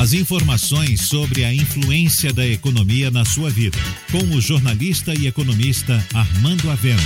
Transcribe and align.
As 0.00 0.14
informações 0.14 1.02
sobre 1.02 1.44
a 1.44 1.52
influência 1.52 2.32
da 2.32 2.46
economia 2.46 3.10
na 3.10 3.22
sua 3.22 3.50
vida, 3.50 3.76
com 4.10 4.34
o 4.34 4.40
jornalista 4.40 5.12
e 5.12 5.26
economista 5.26 6.02
Armando 6.14 6.70
Avena. 6.70 7.02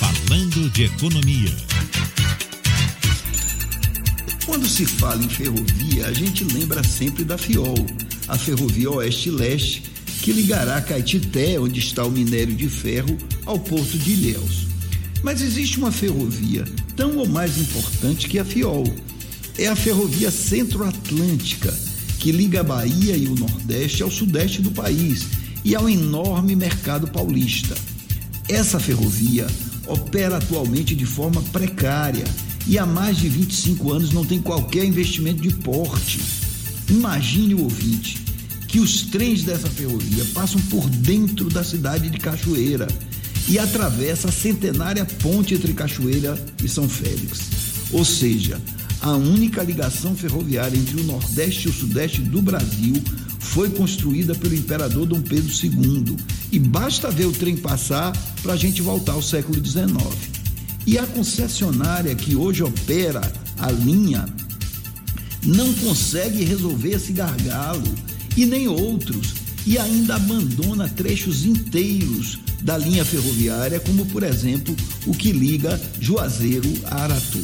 Falando 0.00 0.68
de 0.70 0.86
economia. 0.86 1.56
Quando 4.44 4.66
se 4.66 4.84
fala 4.84 5.22
em 5.22 5.28
ferrovia, 5.28 6.08
a 6.08 6.12
gente 6.12 6.42
lembra 6.42 6.82
sempre 6.82 7.22
da 7.22 7.38
FIOL, 7.38 7.86
a 8.26 8.36
Ferrovia 8.36 8.90
Oeste-Leste, 8.90 9.84
que 10.20 10.32
ligará 10.32 10.80
Caetité, 10.80 11.60
onde 11.60 11.78
está 11.78 12.04
o 12.04 12.10
minério 12.10 12.56
de 12.56 12.68
ferro, 12.68 13.16
ao 13.44 13.56
porto 13.56 13.96
de 13.96 14.10
Ilhéus. 14.14 14.66
Mas 15.22 15.40
existe 15.40 15.78
uma 15.78 15.92
ferrovia 15.92 16.64
tão 16.96 17.18
ou 17.18 17.28
mais 17.28 17.56
importante 17.56 18.26
que 18.28 18.40
a 18.40 18.44
FIOL. 18.44 18.92
É 19.56 19.68
a 19.68 19.76
Ferrovia 19.76 20.32
Centro-Atlântica, 20.32 21.72
que 22.18 22.32
liga 22.32 22.60
a 22.60 22.64
Bahia 22.64 23.16
e 23.16 23.26
o 23.26 23.34
Nordeste 23.34 24.02
ao 24.02 24.10
Sudeste 24.10 24.62
do 24.62 24.70
país 24.70 25.26
e 25.64 25.74
ao 25.74 25.88
enorme 25.88 26.54
mercado 26.54 27.08
paulista. 27.08 27.74
Essa 28.48 28.78
ferrovia 28.78 29.46
opera 29.86 30.36
atualmente 30.36 30.94
de 30.94 31.06
forma 31.06 31.42
precária 31.52 32.24
e 32.66 32.78
há 32.78 32.86
mais 32.86 33.16
de 33.16 33.28
25 33.28 33.92
anos 33.92 34.12
não 34.12 34.24
tem 34.24 34.40
qualquer 34.40 34.84
investimento 34.84 35.42
de 35.42 35.54
porte. 35.54 36.20
Imagine 36.88 37.54
o 37.54 37.64
ouvinte 37.64 38.18
que 38.66 38.80
os 38.80 39.02
trens 39.02 39.42
dessa 39.44 39.68
ferrovia 39.68 40.24
passam 40.34 40.60
por 40.62 40.88
dentro 40.88 41.48
da 41.48 41.62
cidade 41.62 42.10
de 42.10 42.18
Cachoeira 42.18 42.86
e 43.48 43.58
atravessa 43.58 44.28
a 44.28 44.32
centenária 44.32 45.04
ponte 45.04 45.54
entre 45.54 45.72
Cachoeira 45.72 46.38
e 46.62 46.68
São 46.68 46.88
Félix. 46.88 47.48
Ou 47.92 48.04
seja, 48.04 48.60
a 49.00 49.12
única 49.12 49.62
ligação 49.62 50.14
ferroviária 50.14 50.76
entre 50.76 51.00
o 51.00 51.04
Nordeste 51.04 51.66
e 51.66 51.70
o 51.70 51.74
Sudeste 51.74 52.20
do 52.20 52.40
Brasil 52.42 52.94
foi 53.38 53.70
construída 53.70 54.34
pelo 54.34 54.54
imperador 54.54 55.06
Dom 55.06 55.20
Pedro 55.20 55.50
II. 55.50 56.16
E 56.52 56.58
basta 56.58 57.10
ver 57.10 57.26
o 57.26 57.32
trem 57.32 57.56
passar 57.56 58.12
para 58.42 58.52
a 58.52 58.56
gente 58.56 58.82
voltar 58.82 59.12
ao 59.12 59.22
século 59.22 59.64
XIX. 59.64 59.90
E 60.86 60.98
a 60.98 61.06
concessionária 61.06 62.14
que 62.14 62.36
hoje 62.36 62.62
opera 62.62 63.20
a 63.58 63.70
linha 63.70 64.26
não 65.44 65.72
consegue 65.74 66.44
resolver 66.44 66.90
esse 66.90 67.12
gargalo 67.12 67.94
e 68.36 68.44
nem 68.44 68.68
outros, 68.68 69.34
e 69.64 69.78
ainda 69.78 70.16
abandona 70.16 70.88
trechos 70.88 71.44
inteiros 71.44 72.38
da 72.62 72.76
linha 72.76 73.04
ferroviária, 73.04 73.80
como 73.80 74.04
por 74.06 74.22
exemplo 74.22 74.74
o 75.06 75.12
que 75.12 75.32
liga 75.32 75.80
Juazeiro 76.00 76.70
a 76.84 77.02
Aratu. 77.04 77.42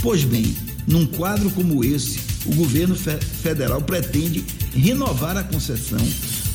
Pois 0.00 0.24
bem, 0.24 0.54
num 0.86 1.06
quadro 1.06 1.50
como 1.50 1.84
esse, 1.84 2.18
o 2.46 2.54
governo 2.54 2.94
federal 2.94 3.80
pretende 3.82 4.44
renovar 4.74 5.36
a 5.36 5.44
concessão 5.44 6.00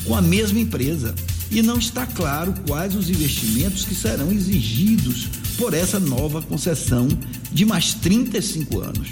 com 0.03 0.16
a 0.16 0.22
mesma 0.22 0.59
empresa 0.59 1.14
e 1.50 1.61
não 1.61 1.78
está 1.78 2.06
claro 2.06 2.53
quais 2.67 2.95
os 2.95 3.09
investimentos 3.09 3.86
que 3.86 3.95
serão 3.95 4.31
exigidos 4.31 5.28
por 5.58 5.73
essa 5.73 6.00
nova 6.00 6.42
concessão 6.42 7.08
de 7.52 7.66
mais 7.66 7.94
35 7.94 8.81
anos. 8.81 9.09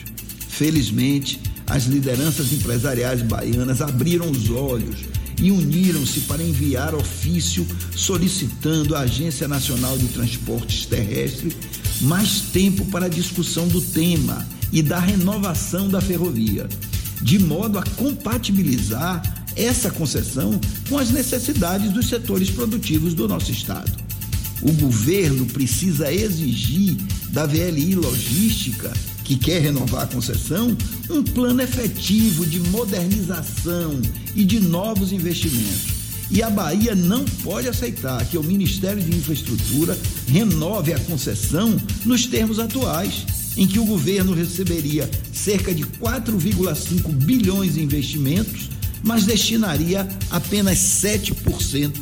Felizmente, 0.49 1.39
as 1.67 1.85
lideranças 1.85 2.51
empresariais 2.53 3.21
baianas 3.21 3.81
abriram 3.81 4.29
os 4.29 4.49
olhos 4.49 4.97
e 5.41 5.51
uniram-se 5.51 6.21
para 6.21 6.43
enviar 6.43 6.93
ofício 6.93 7.65
solicitando 7.95 8.95
à 8.95 9.01
Agência 9.01 9.47
Nacional 9.47 9.97
de 9.97 10.07
Transportes 10.07 10.85
Terrestres 10.85 11.55
mais 12.01 12.41
tempo 12.41 12.85
para 12.85 13.05
a 13.05 13.09
discussão 13.09 13.67
do 13.67 13.81
tema 13.81 14.45
e 14.75 14.83
da 14.83 14.99
renovação 14.99 15.87
da 15.87 16.01
ferrovia, 16.01 16.67
de 17.21 17.39
modo 17.39 17.79
a 17.79 17.83
compatibilizar 17.95 19.23
essa 19.55 19.89
concessão 19.89 20.59
com 20.89 20.97
as 20.97 21.11
necessidades 21.11 21.93
dos 21.93 22.09
setores 22.09 22.49
produtivos 22.49 23.13
do 23.13 23.25
nosso 23.25 23.53
estado. 23.53 23.89
O 24.61 24.73
governo 24.73 25.45
precisa 25.45 26.11
exigir 26.11 26.97
da 27.29 27.45
VLI 27.45 27.95
Logística 27.95 28.91
que 29.23 29.37
quer 29.37 29.61
renovar 29.61 30.03
a 30.03 30.07
concessão, 30.07 30.75
um 31.09 31.23
plano 31.23 31.61
efetivo 31.61 32.45
de 32.45 32.59
modernização 32.59 34.01
e 34.35 34.43
de 34.43 34.59
novos 34.59 35.13
investimentos. 35.13 35.95
E 36.29 36.43
a 36.43 36.49
Bahia 36.49 36.93
não 36.93 37.23
pode 37.43 37.69
aceitar 37.69 38.25
que 38.25 38.37
o 38.37 38.43
Ministério 38.43 39.01
de 39.01 39.15
Infraestrutura 39.15 39.97
renove 40.27 40.93
a 40.93 40.99
concessão 40.99 41.75
nos 42.03 42.25
termos 42.25 42.59
atuais, 42.59 43.25
em 43.57 43.67
que 43.67 43.79
o 43.79 43.85
governo 43.85 44.33
receberia 44.33 45.09
cerca 45.33 45.73
de 45.73 45.83
4,5 45.83 47.11
bilhões 47.11 47.77
em 47.77 47.83
investimentos, 47.83 48.69
mas 49.03 49.25
destinaria 49.25 50.07
apenas 50.29 50.77
7% 50.77 51.93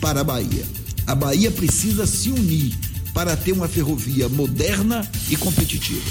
para 0.00 0.20
a 0.20 0.24
Bahia. 0.24 0.64
A 1.06 1.14
Bahia 1.14 1.50
precisa 1.50 2.06
se 2.06 2.30
unir 2.30 2.74
para 3.14 3.36
ter 3.36 3.52
uma 3.52 3.68
ferrovia 3.68 4.28
moderna 4.28 5.08
e 5.30 5.36
competitiva. 5.36 6.10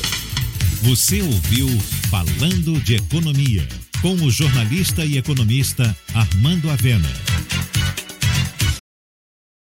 Você 0.82 1.22
ouviu 1.22 1.68
Falando 2.10 2.80
de 2.82 2.96
Economia, 2.96 3.68
com 4.02 4.14
o 4.16 4.32
jornalista 4.32 5.04
e 5.06 5.18
economista 5.18 5.96
Armando 6.14 6.70
Avena. 6.70 7.10